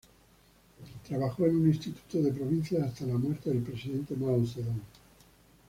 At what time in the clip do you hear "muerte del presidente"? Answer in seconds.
3.19-4.15